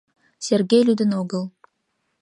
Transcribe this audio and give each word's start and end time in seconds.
Сергей 0.45 0.81
лӱдын 0.87 1.11
огыл. 1.21 1.43